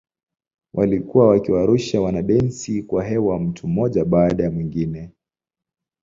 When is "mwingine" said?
4.51-5.09